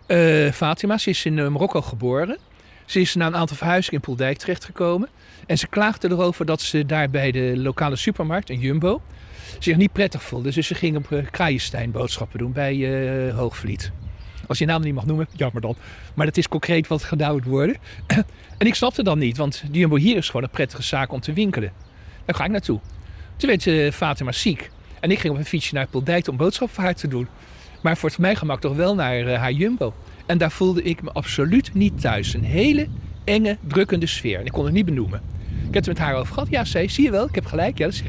[0.08, 2.38] Uh, Fatima, ze is in Marokko geboren.
[2.86, 5.10] Ze is na een aantal verhuizingen in Poeldijk terechtgekomen.
[5.46, 9.02] En ze klaagde erover dat ze daar bij de lokale supermarkt, een Jumbo,
[9.60, 10.52] zich niet prettig voelde.
[10.52, 13.92] Dus ze ging op Kraaienstein boodschappen doen bij uh, Hoogvliet.
[14.50, 15.76] Als je naam niet mag noemen, jammer dan.
[16.14, 17.76] Maar dat is concreet wat gedaan moet worden.
[18.58, 21.34] en ik snapte dan niet, want Jumbo hier is gewoon een prettige zaak om te
[21.34, 21.72] winkelen.
[22.26, 22.80] Daar ga ik naartoe.
[23.38, 24.72] Toen werd uh, Fatima ziek.
[25.00, 27.28] En ik ging op een fietsje naar Poldijk om boodschap voor haar te doen.
[27.82, 29.94] Maar voor mijn gemak toch wel naar uh, haar Jumbo.
[30.26, 32.34] En daar voelde ik me absoluut niet thuis.
[32.34, 32.88] Een hele
[33.24, 34.40] enge, drukkende sfeer.
[34.40, 35.22] En ik kon het niet benoemen.
[35.68, 36.50] Ik heb het met haar over gehad.
[36.50, 37.78] Ja, zei, zie je wel, ik heb gelijk.
[37.78, 38.04] Ja, dat is...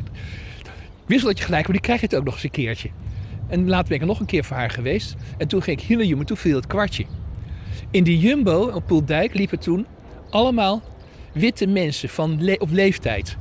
[1.06, 2.90] Wissel dat je gelijk, maar die krijg je het ook nog eens een keertje.
[3.50, 5.16] En later ben ik nog een keer voor haar geweest.
[5.38, 7.04] En toen ging ik naar Jumbo, toen viel het kwartje.
[7.90, 9.86] In die Jumbo op Poeldijk liepen toen
[10.30, 10.82] allemaal
[11.32, 13.36] witte mensen van op leeftijd.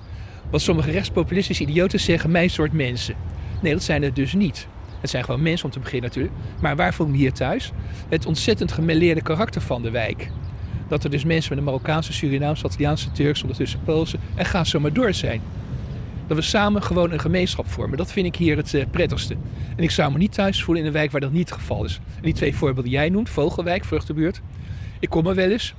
[0.51, 3.15] Wat sommige rechtspopulistische idioten zeggen, mijn soort mensen.
[3.61, 4.67] Nee, dat zijn het dus niet.
[5.01, 6.35] Het zijn gewoon mensen om te beginnen natuurlijk.
[6.61, 7.71] Maar waar voel ik hier thuis?
[8.09, 10.29] Het ontzettend gemeleerde karakter van de wijk.
[10.87, 14.79] Dat er dus mensen met een Marokkaanse, Surinaamse, Italiaanse, Turks, ondertussen Poolse en ga zo
[14.79, 15.41] maar door zijn.
[16.29, 17.97] Dat we samen gewoon een gemeenschap vormen.
[17.97, 19.35] Dat vind ik hier het uh, prettigste.
[19.75, 21.83] En ik zou me niet thuis voelen in een wijk waar dat niet het geval
[21.83, 21.99] is.
[22.15, 24.41] En die twee voorbeelden die jij noemt, Vogelwijk, Vruchtenbuurt.
[24.99, 25.73] Ik kom er wel eens.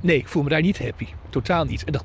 [0.00, 1.06] Nee, ik voel me daar niet happy.
[1.30, 1.84] Totaal niet.
[1.84, 2.04] En dat,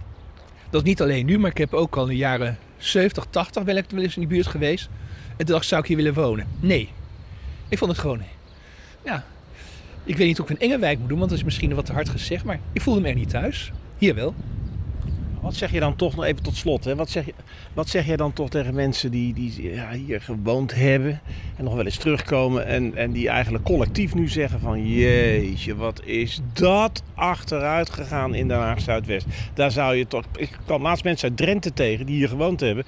[0.69, 3.63] dat is niet alleen nu, maar ik heb ook al in de jaren 70, 80
[3.63, 4.89] wel, wel eens in die buurt geweest.
[5.29, 6.47] En toen dacht zou ik hier willen wonen?
[6.59, 6.89] Nee.
[7.69, 8.21] Ik vond het gewoon...
[9.03, 9.25] Ja,
[10.03, 11.85] ik weet niet of ik een enge wijk moet doen, want dat is misschien wat
[11.85, 12.43] te hard gezegd.
[12.43, 13.71] Maar ik voelde me er niet thuis.
[13.97, 14.35] Hier wel.
[15.43, 16.83] Wat zeg je dan toch nog even tot slot?
[16.83, 16.95] Hè?
[16.95, 17.33] Wat, zeg je,
[17.73, 21.21] wat zeg jij dan toch tegen mensen die, die ja, hier gewoond hebben
[21.57, 26.01] en nog wel eens terugkomen en, en die eigenlijk collectief nu zeggen van jeetje, wat
[26.05, 29.25] is dat achteruit gegaan in Den Haag Zuidwest?
[29.53, 30.23] Daar zou je toch.
[30.35, 32.85] Ik kwam laatst mensen uit Drenthe tegen die hier gewoond hebben.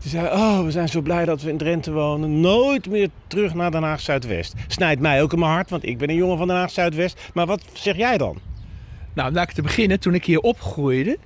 [0.00, 2.40] Die zeiden, oh, we zijn zo blij dat we in Drenthe wonen.
[2.40, 4.54] Nooit meer terug naar Den Haag Zuidwest.
[4.66, 7.30] Snijdt mij ook in mijn hart, want ik ben een jongen van Den Haag Zuidwest.
[7.34, 8.38] Maar wat zeg jij dan?
[9.14, 10.00] Nou, laat ik te beginnen.
[10.00, 11.18] Toen ik hier opgroeide,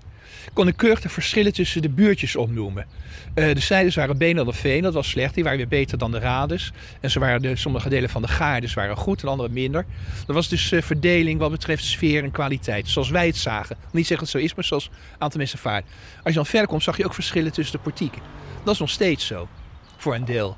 [0.53, 2.87] kon ik keurig de verschillen tussen de buurtjes opnoemen.
[3.35, 5.35] Uh, de zijdes waren Benel Veen, dat was slecht.
[5.35, 6.73] Die waren weer beter dan de Rades.
[7.01, 9.87] En ze waren de, sommige delen van de Gaardes waren goed en andere minder.
[10.27, 12.89] Er was dus uh, verdeling wat betreft sfeer en kwaliteit.
[12.89, 13.77] Zoals wij het zagen.
[13.93, 15.85] Niet zeggen dat het zo is, maar zoals een aantal mensen vaart.
[16.17, 18.23] Als je dan verder komt, zag je ook verschillen tussen de portieken.
[18.65, 19.49] Dat is nog steeds zo.
[19.97, 20.57] Voor een deel.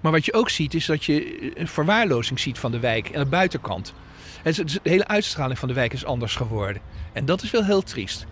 [0.00, 3.22] Maar wat je ook ziet, is dat je een verwaarlozing ziet van de wijk aan
[3.22, 3.94] de buitenkant.
[4.42, 6.82] de hele uitstraling van de wijk is anders geworden.
[7.12, 8.26] En dat is wel heel triest.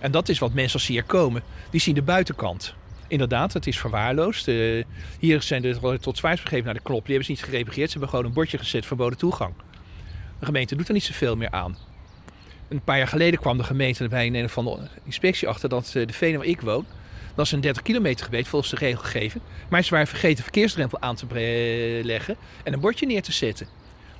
[0.00, 2.74] En dat is wat mensen als hier komen, die zien de buitenkant.
[3.08, 4.48] Inderdaad, het is verwaarloosd.
[4.48, 4.84] Uh,
[5.18, 7.06] hier zijn de tot zwaars gegeven naar de klop.
[7.06, 7.86] Die hebben ze niet gereageerd.
[7.86, 9.54] Ze hebben gewoon een bordje gezet, verboden toegang.
[10.38, 11.76] De gemeente doet er niet zoveel meer aan.
[12.68, 16.06] Een paar jaar geleden kwam de gemeente bij een of andere inspectie achter dat uh,
[16.06, 16.86] de venen waar ik woon,
[17.34, 19.44] dat is een 30 kilometer gebied volgens de regelgeving.
[19.68, 21.26] Maar ze waren vergeten verkeersdrempel aan te
[22.04, 23.66] leggen en een bordje neer te zetten.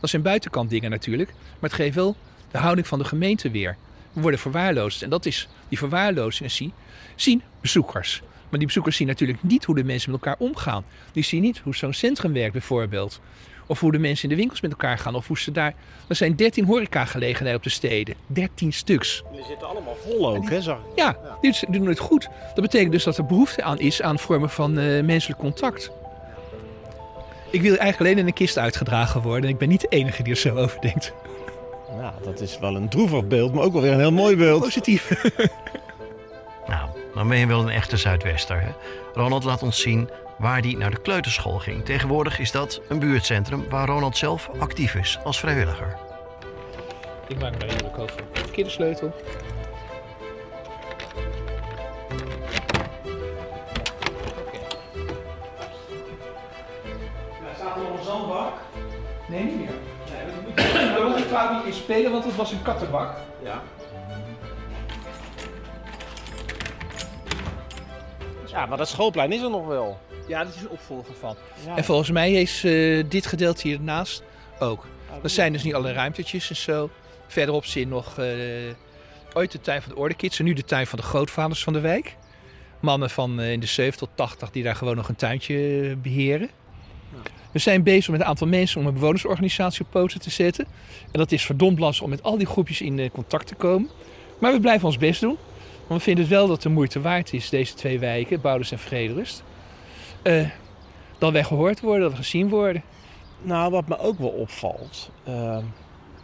[0.01, 2.17] Dat zijn buitenkant dingen natuurlijk, maar het geeft wel
[2.51, 3.77] de houding van de gemeente weer
[4.21, 5.03] worden verwaarloosd.
[5.03, 6.73] En dat is die verwaarlozing zie,
[7.15, 8.23] zien bezoekers.
[8.49, 10.85] Maar die bezoekers zien natuurlijk niet hoe de mensen met elkaar omgaan.
[11.13, 13.21] Die zien niet hoe zo'n centrum werkt bijvoorbeeld.
[13.67, 15.15] Of hoe de mensen in de winkels met elkaar gaan.
[15.15, 15.75] Of hoe ze daar...
[16.07, 18.15] Er zijn 13 horecagelegenheden op de steden.
[18.27, 19.23] 13 stuks.
[19.33, 20.63] Die zitten allemaal vol ook, hè?
[20.63, 22.29] Zag Ja, die doen het goed.
[22.55, 25.91] Dat betekent dus dat er behoefte aan is aan vormen van uh, menselijk contact.
[27.51, 29.43] Ik wil eigenlijk alleen in een kist uitgedragen worden.
[29.43, 31.13] En ik ben niet de enige die er zo over denkt.
[32.09, 34.63] Nou, dat is wel een droevig beeld, maar ook wel weer een heel mooi beeld.
[34.63, 35.11] Positief.
[36.73, 38.61] nou, dan ben je wel een echte Zuidwester.
[38.61, 38.71] Hè?
[39.15, 41.85] Ronald laat ons zien waar hij naar de kleuterschool ging.
[41.85, 45.97] Tegenwoordig is dat een buurtcentrum waar Ronald zelf actief is als vrijwilliger.
[47.27, 48.21] Ik maak er even over.
[48.33, 49.15] Verkeerde de sleutel.
[57.57, 58.53] Staat er nog een zandbak?
[59.29, 59.78] Nee, niet meer.
[61.29, 63.17] Trouwens niet in spelen, want het was een kattenbak.
[63.43, 63.63] Ja.
[68.47, 69.99] Ja, maar dat schoolplein is er nog wel.
[70.29, 71.37] Ja, dat is een opvolger van.
[71.67, 71.77] Ja.
[71.77, 74.23] En volgens mij is uh, dit gedeelte hiernaast
[74.59, 74.87] ook.
[75.23, 76.91] Dat zijn dus niet alle ruimtetjes en zo.
[77.27, 78.27] Verderop zit nog uh,
[79.33, 81.81] ooit de tuin van de Ordekids en nu de tuin van de grootvaders van de
[81.81, 82.17] wijk.
[82.81, 86.51] Mannen van uh, in de 70 tot 80 die daar gewoon nog een tuintje beheren.
[87.53, 90.67] We zijn bezig met een aantal mensen om een bewonersorganisatie op poten te zetten.
[91.05, 93.91] En dat is verdomd lastig om met al die groepjes in eh, contact te komen.
[94.39, 95.37] Maar we blijven ons best doen.
[95.87, 98.79] Want we vinden het wel dat de moeite waard is, deze twee wijken, Bouders en
[98.79, 99.43] Vrederust.
[100.23, 100.49] Uh,
[101.19, 102.83] dat wij gehoord worden, dat we gezien worden.
[103.43, 105.11] Nou, wat me ook wel opvalt.
[105.29, 105.59] Uh,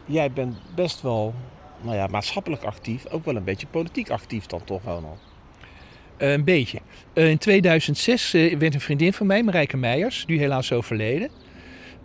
[0.05, 1.35] jij bent best wel
[1.81, 3.07] nou ja, maatschappelijk actief.
[3.07, 5.34] Ook wel een beetje politiek actief dan toch, Ronald?
[6.18, 6.79] Uh, een beetje.
[7.14, 11.31] Uh, in 2006 uh, werd een vriendin van mij, Marijke Meijers, nu helaas overleden.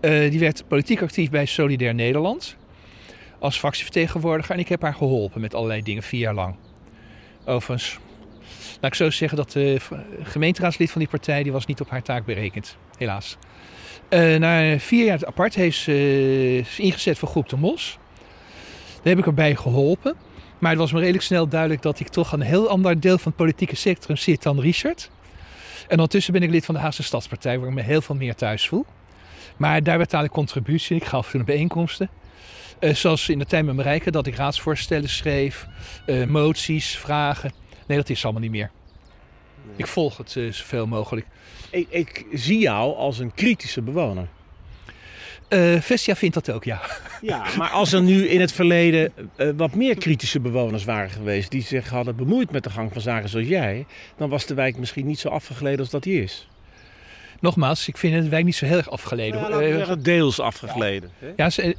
[0.02, 2.58] die werd politiek actief bij Solidair Nederland
[3.40, 4.54] als fractievertegenwoordiger.
[4.54, 6.56] En ik heb haar geholpen met allerlei dingen vier jaar lang.
[7.46, 8.00] Overigens,
[8.82, 9.78] laat ik zo zeggen dat de
[10.24, 12.78] gemeenteraadslid van die partij die was niet op haar taak berekend.
[12.98, 13.38] Helaas.
[14.40, 17.98] na vier jaar apart heeft ze ingezet voor Groep de Mos.
[18.96, 20.16] Daar heb ik erbij geholpen.
[20.60, 23.28] Maar het was me redelijk snel duidelijk dat ik toch een heel ander deel van
[23.28, 25.10] het politieke sector zit dan Richard.
[25.84, 28.36] En ondertussen ben ik lid van de Haagse Stadspartij, waar ik me heel veel meer
[28.36, 28.86] thuis voel.
[29.58, 30.96] Maar daar betaal ik contributie.
[30.96, 32.10] Ik ga af en toe naar bijeenkomsten.
[32.80, 35.68] Eh, zoals in de tijd met Marijke, dat ik raadsvoorstellen schreef,
[36.06, 37.52] eh, moties, vragen.
[37.88, 38.72] Nee, dat is allemaal niet meer.
[39.76, 41.28] Ik volg het eh, zoveel mogelijk.
[41.70, 44.28] Ik, ik zie jou als een kritische bewoner.
[45.50, 46.82] Eh, Vestia vindt dat ook, ja.
[47.22, 51.52] Ja, maar als er nu in het verleden eh, wat meer kritische bewoners waren geweest...
[51.52, 53.86] die zich hadden bemoeid met de gang van zaken zoals jij...
[54.18, 56.48] dan was de wijk misschien niet zo afgegleden als dat die is.
[57.40, 59.42] Nogmaals, ik vind het wijk niet zo heel erg afgeleden.
[59.42, 61.12] Nou, we zeggen, deels afgegleden.
[61.20, 61.28] hè?
[61.36, 61.76] Ja, ze,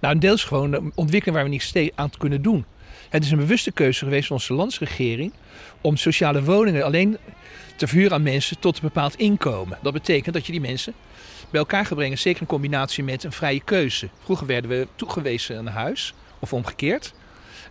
[0.00, 2.64] nou, deels gewoon ontwikkelen waar we niet aan kunnen doen.
[3.08, 5.32] Het is een bewuste keuze geweest van onze landsregering
[5.80, 7.16] om sociale woningen alleen
[7.76, 9.78] te verhuren aan mensen tot een bepaald inkomen.
[9.82, 10.94] Dat betekent dat je die mensen
[11.50, 14.08] bij elkaar gaat brengen, zeker in combinatie met een vrije keuze.
[14.22, 17.14] Vroeger werden we toegewezen aan een huis, of omgekeerd.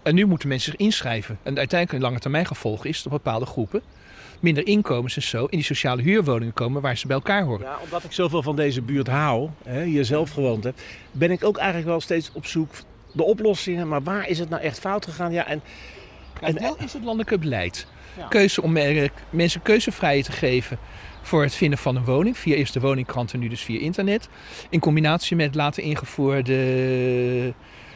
[0.04, 1.40] En nu moeten mensen zich inschrijven.
[1.44, 3.82] En uiteindelijk een lange termijn gevolg is dat bepaalde groepen
[4.42, 7.66] minder inkomens en zo in die sociale huurwoningen komen waar ze bij elkaar horen.
[7.66, 10.76] Ja, omdat ik zoveel van deze buurt hou, hè, hier zelf gewoond heb,
[11.12, 12.72] ben ik ook eigenlijk wel steeds op zoek
[13.12, 13.88] de oplossingen.
[13.88, 15.32] Maar waar is het nou echt fout gegaan?
[15.32, 15.62] Ja, en,
[16.42, 17.88] En wel is het landelijke beleid.
[18.18, 18.28] Ja.
[18.28, 18.78] Keuze om
[19.30, 20.80] mensen keuzevrijheid te geven
[21.22, 22.38] voor het vinden van een woning.
[22.38, 24.30] Via eerst de woningkrant en nu dus via internet.
[24.70, 27.54] In combinatie met later ingevoerde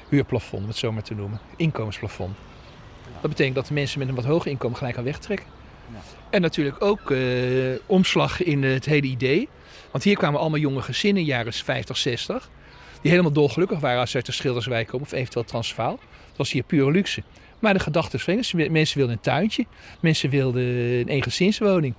[0.09, 1.39] huurplafond, om het zo maar te noemen.
[1.55, 2.35] Inkomensplafond.
[3.21, 5.45] Dat betekent dat de mensen met een wat hoger inkomen gelijk aan wegtrekken.
[6.29, 7.19] En natuurlijk ook eh,
[7.85, 9.49] omslag in het hele idee.
[9.91, 12.49] Want hier kwamen allemaal jonge gezinnen, jaren 50, 60.
[13.01, 15.99] Die helemaal dolgelukkig waren als ze uit de Schilderswijk komen of eventueel Transvaal.
[16.27, 17.23] Het was hier pure luxe.
[17.59, 18.53] Maar de gedachten vreemd.
[18.53, 19.65] Mensen wilden een tuintje.
[19.99, 21.93] Mensen wilden een eengezinswoning.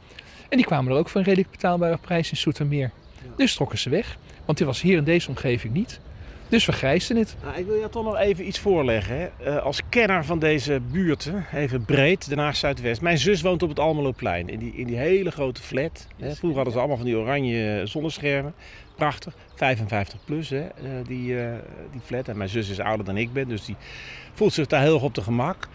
[0.49, 2.91] En die kwamen er ook voor een redelijk betaalbare prijs in Soetermeer.
[3.37, 4.17] Dus trokken ze weg.
[4.45, 6.01] Want dit was hier in deze omgeving niet.
[6.49, 7.37] Dus vergrijsden het.
[7.43, 9.17] Nou, ik wil je toch nog even iets voorleggen.
[9.19, 9.27] Hè.
[9.45, 13.01] Eh, als kenner van deze buurten, even breed, Den Haag Zuidwest.
[13.01, 16.07] Mijn zus woont op het Almeloplein, in die, in die hele grote flat.
[16.17, 16.35] Hè.
[16.35, 18.55] Vroeger hadden ze allemaal van die oranje zonneschermen.
[18.95, 19.35] Prachtig.
[19.55, 21.53] 55 plus, hè, eh, die, eh,
[21.93, 22.29] die flat.
[22.29, 23.77] En mijn zus is ouder dan ik ben, dus die
[24.33, 25.69] voelt zich daar heel erg op de gemak.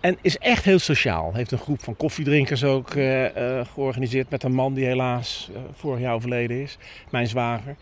[0.00, 1.34] En is echt heel sociaal.
[1.34, 5.60] Heeft een groep van koffiedrinkers ook eh, eh, georganiseerd met een man die helaas eh,
[5.72, 6.78] vorig jaar overleden is.
[7.10, 7.76] Mijn zwager.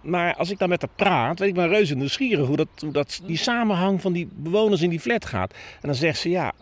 [0.00, 2.92] Maar als ik dan met haar praat, weet ik ben reuze nieuwsgierig hoe, dat, hoe
[2.92, 5.52] dat, die samenhang van die bewoners in die flat gaat.
[5.52, 6.52] En dan zegt ze, ja,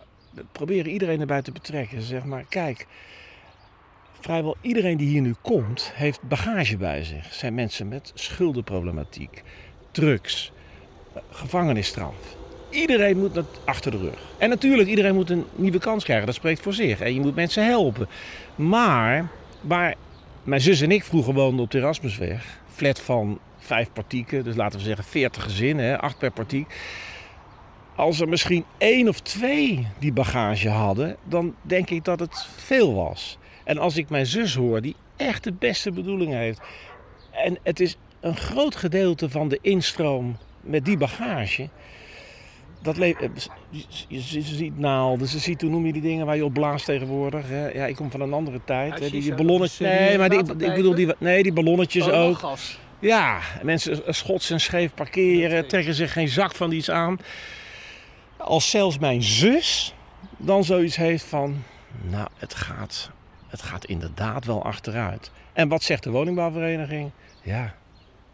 [0.53, 2.01] proberen iedereen erbij te betrekken.
[2.01, 2.87] Ze zegt maar, kijk,
[4.21, 7.35] vrijwel iedereen die hier nu komt, heeft bagage bij zich.
[7.35, 9.43] Zijn mensen met schuldenproblematiek,
[9.91, 10.53] drugs,
[11.31, 12.37] gevangenisstraf.
[12.75, 14.19] Iedereen moet dat achter de rug.
[14.39, 16.27] En natuurlijk, iedereen moet een nieuwe kans krijgen.
[16.27, 17.01] Dat spreekt voor zich.
[17.01, 18.09] En je moet mensen helpen.
[18.55, 19.29] Maar
[19.61, 19.95] waar
[20.43, 24.79] mijn zus en ik vroeger woonden op de Erasmusweg, flat van vijf partieken, dus laten
[24.79, 26.67] we zeggen 40 gezinnen, acht per partiek.
[27.97, 32.95] Als er misschien één of twee die bagage hadden, dan denk ik dat het veel
[32.95, 33.39] was.
[33.65, 36.61] En als ik mijn zus hoor, die echt de beste bedoelingen heeft.
[37.31, 41.69] En het is een groot gedeelte van de instroom met die bagage.
[42.85, 43.15] Dat eh,
[44.09, 47.49] je, ziet naalden, ze ziet, hoe noem je die dingen waar je op blaast tegenwoordig?
[47.49, 47.69] Hè?
[47.69, 48.99] Ja, ik kom van een andere tijd.
[48.99, 49.81] hè, Die, ballonnetjes.
[49.81, 52.39] is, Nee, eh, maar die, ik bedoel die, nee, die ballonnetjes Oh, ook.
[52.39, 52.79] gas.
[52.99, 57.19] Ja, mensen schots en scheef parkeren, trekken zich geen zak van iets aan.
[58.37, 59.95] Als zelfs mijn zus
[60.37, 61.63] dan zoiets heeft van,
[62.11, 63.11] nou, het gaat,
[63.49, 65.31] het gaat inderdaad wel achteruit.
[65.53, 67.11] En wat zegt de woningbouwvereniging?
[67.43, 67.75] Ja,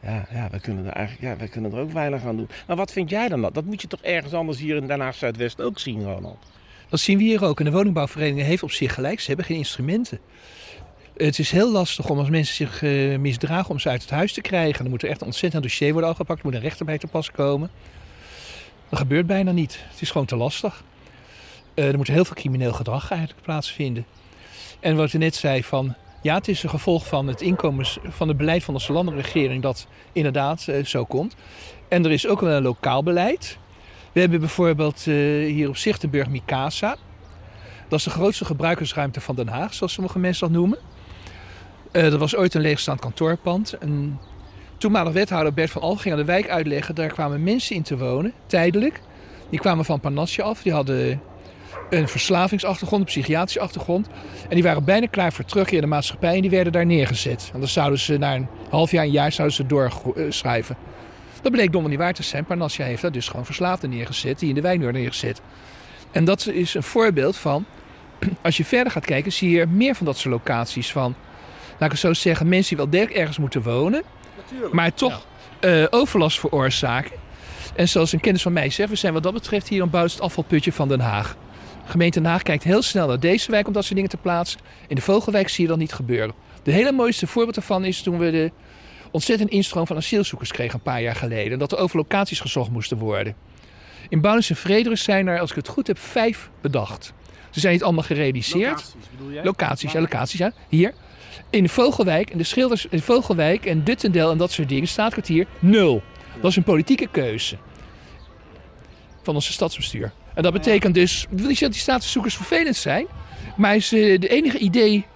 [0.02, 2.48] ja, ja, we kunnen er eigenlijk, ja, we kunnen er ook weinig aan doen.
[2.66, 3.54] Maar wat vind jij dan dat?
[3.54, 6.46] Dat moet je toch ergens anders hier in Den Haag Zuidwest ook zien, Ronald?
[6.88, 7.58] Dat zien we hier ook.
[7.58, 9.20] En de woningbouwvereniging heeft op zich gelijk.
[9.20, 10.18] Ze hebben geen instrumenten.
[11.16, 14.32] Het is heel lastig om als mensen zich eh, misdragen om ze uit het huis
[14.32, 14.82] te krijgen.
[14.82, 16.38] Dan moet er echt een ontzettend dossier worden afgepakt.
[16.38, 17.70] Er moet een rechter bij te pas komen.
[18.88, 19.84] Dat gebeurt bijna niet.
[19.90, 20.84] Het is gewoon te lastig.
[21.74, 24.04] Eh, er moet heel veel crimineel gedrag eigenlijk plaatsvinden.
[24.80, 25.94] En wat je net zei van...
[26.22, 29.62] Ja, het is een gevolg van het inkomens, van het beleid van onze landelijke regering
[29.62, 31.35] dat inderdaad eh, zo komt.
[31.88, 33.59] En er is ook wel een lokaal beleid.
[34.12, 36.96] We hebben bijvoorbeeld eh, hier op Zichtenburg Mikasa.
[37.88, 40.78] Dat is de grootste gebruikersruimte van Den Haag, zoals sommige mensen dat noemen.
[41.92, 43.76] Eh, dat was ooit een leegstaand kantoorpand.
[43.78, 44.18] Een
[44.78, 46.94] toenmalig wethouder Bert van Al ging aan de wijk uitleggen.
[46.94, 49.00] Daar kwamen mensen in te wonen, tijdelijk.
[49.50, 50.62] Die kwamen van Parnasje af.
[50.62, 51.20] Die hadden
[51.90, 54.09] een verslavingsachtergrond, een psychiatrische achtergrond.
[54.48, 57.50] En die waren bijna klaar voor terugkeer in de maatschappij en die werden daar neergezet.
[57.53, 60.76] En dan zouden ze na een half jaar, een jaar zouden ze doorschrijven.
[61.42, 62.44] Dat bleek donder niet waar te zijn.
[62.44, 65.40] Parnassia heeft daar dus gewoon verslaafden neergezet, die in de werden neergezet.
[66.11, 67.64] En dat is een voorbeeld van,
[68.42, 71.14] als je verder gaat kijken, zie je er meer van dat soort locaties van.
[71.70, 74.03] Laat ik het zo zeggen, mensen die wel degelijk ergens moeten wonen,
[74.72, 75.26] maar toch
[75.61, 77.12] eh, overlast veroorzaken.
[77.74, 80.20] En zoals een kennis van mij zegt, we zijn wat dat betreft hier een buitenst
[80.20, 81.37] afvalputje van Den Haag.
[81.84, 84.60] Gemeente Den Haag kijkt heel snel naar deze wijk om dat soort dingen te plaatsen.
[84.88, 86.34] In de Vogelwijk zie je dat niet gebeuren.
[86.62, 88.50] De hele mooiste voorbeeld daarvan is toen we de
[89.10, 91.58] ontzettend instroom van asielzoekers kregen een paar jaar geleden.
[91.58, 93.34] Dat er over locaties gezocht moesten worden.
[94.08, 97.12] In Bouwens en Frederus zijn er, als ik het goed heb, vijf bedacht.
[97.50, 98.70] Ze zijn niet allemaal gerealiseerd.
[98.70, 99.44] Locaties, bedoel jij?
[99.44, 100.52] Locaties, ja, locaties, ja.
[100.68, 100.94] Hier.
[101.50, 105.46] In de Vogelwijk, en de Schilders, in Vogelwijk en Duttendel en dat soort dingen, staatkwartier,
[105.58, 106.02] nul.
[106.40, 107.56] Dat is een politieke keuze
[109.22, 110.12] van onze stadsbestuur.
[110.35, 113.06] En dat betekent dus, ik wil niet zeggen dat die statuszoekers vervelend zijn,
[113.56, 115.06] maar is eh, de enige idee,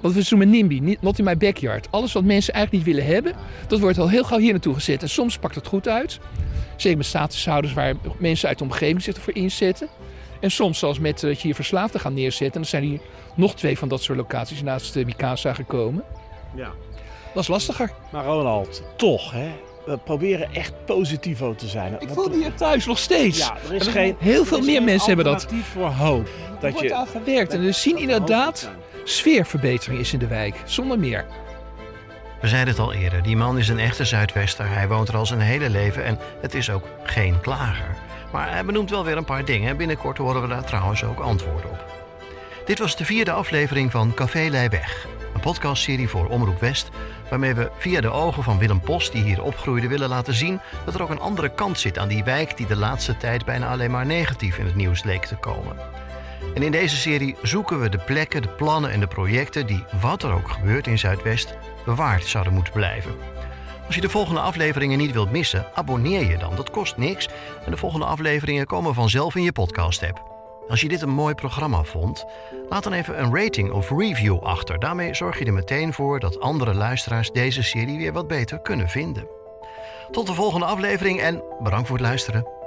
[0.00, 1.88] wat we noemen NIMBY, not in my backyard.
[1.90, 3.34] Alles wat mensen eigenlijk niet willen hebben,
[3.68, 5.02] dat wordt al heel gauw hier naartoe gezet.
[5.02, 6.18] En soms pakt het goed uit.
[6.76, 9.88] Zeker met statushouders waar mensen uit de omgeving zich ervoor inzetten.
[10.40, 13.00] En soms, zoals met eh, dat je hier verslaafden gaan neerzetten, dan zijn hier
[13.34, 16.04] nog twee van dat soort locaties naast de Mikasa gekomen.
[16.54, 16.70] Ja.
[17.34, 17.92] Dat is lastiger.
[18.12, 19.50] Maar Ronald, toch hè.
[19.84, 21.96] We proberen echt positivo te zijn.
[21.98, 23.38] Ik voel me hier thuis nog steeds.
[23.38, 25.46] Ja, er is En geen, heel veel er is meer geen mensen hebben dat.
[25.72, 26.26] voor hoop.
[26.26, 28.70] Er Dat wordt je, aan gewerkt en we zien inderdaad
[29.04, 30.54] sfeerverbetering is in de wijk.
[30.64, 31.26] Zonder meer.
[32.40, 34.68] We zeiden het al eerder, die man is een echte Zuidwester.
[34.68, 37.96] Hij woont er al zijn hele leven en het is ook geen klager.
[38.32, 39.76] Maar hij benoemt wel weer een paar dingen.
[39.76, 41.84] Binnenkort horen we daar trouwens ook antwoorden op.
[42.64, 45.06] Dit was de vierde aflevering van Café Leijweg.
[45.34, 46.90] Een podcastserie voor Omroep West...
[47.32, 49.88] waarmee we via de ogen van Willem Post, die hier opgroeide...
[49.88, 52.56] willen laten zien dat er ook een andere kant zit aan die wijk...
[52.56, 55.76] die de laatste tijd bijna alleen maar negatief in het nieuws leek te komen.
[56.54, 59.66] En in deze serie zoeken we de plekken, de plannen en de projecten...
[59.66, 63.14] die, wat er ook gebeurt in Zuidwest, bewaard zouden moeten blijven.
[63.86, 66.56] Als je de volgende afleveringen niet wilt missen, abonneer je dan.
[66.56, 67.28] Dat kost niks.
[67.64, 70.31] En de volgende afleveringen komen vanzelf in je podcast-app.
[70.72, 72.24] Als je dit een mooi programma vond,
[72.68, 74.78] laat dan even een rating of review achter.
[74.78, 78.88] Daarmee zorg je er meteen voor dat andere luisteraars deze serie weer wat beter kunnen
[78.88, 79.28] vinden.
[80.10, 82.61] Tot de volgende aflevering en bedankt voor het luisteren.